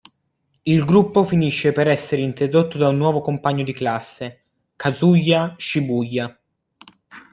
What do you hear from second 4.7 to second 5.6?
Kazuya